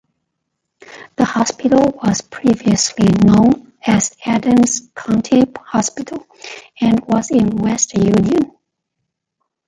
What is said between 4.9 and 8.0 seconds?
County Hospital, and was in West